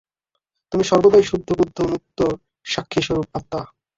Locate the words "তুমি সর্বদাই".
0.71-1.23